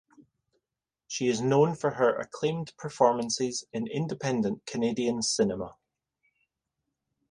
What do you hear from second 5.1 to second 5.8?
cinema.